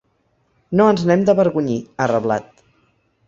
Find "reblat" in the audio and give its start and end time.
2.13-2.65